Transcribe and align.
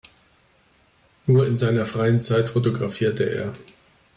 Nur 1.27 1.45
in 1.45 1.55
seiner 1.55 1.85
freien 1.85 2.19
Zeit 2.19 2.49
fotografierte 2.49 3.23
er. 3.25 3.53